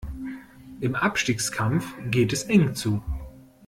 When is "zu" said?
2.73-3.03